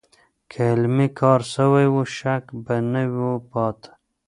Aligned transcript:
که 0.51 0.61
عملي 0.73 1.07
کار 1.19 1.41
سوی 1.53 1.85
و، 1.93 1.99
شک 2.17 2.45
به 2.65 2.75
نه 2.91 3.03
و 3.15 3.17
پاتې. 3.51 3.89